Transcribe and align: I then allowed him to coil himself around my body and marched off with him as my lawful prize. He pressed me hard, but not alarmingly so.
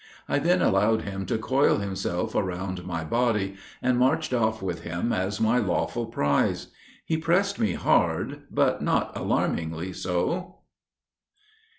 I 0.27 0.39
then 0.39 0.63
allowed 0.63 1.03
him 1.03 1.27
to 1.27 1.37
coil 1.37 1.77
himself 1.77 2.33
around 2.33 2.87
my 2.87 3.03
body 3.03 3.53
and 3.83 3.99
marched 3.99 4.33
off 4.33 4.59
with 4.59 4.81
him 4.81 5.13
as 5.13 5.39
my 5.39 5.59
lawful 5.59 6.07
prize. 6.07 6.69
He 7.05 7.17
pressed 7.17 7.59
me 7.59 7.73
hard, 7.73 8.45
but 8.49 8.81
not 8.81 9.15
alarmingly 9.15 9.93
so. 9.93 10.61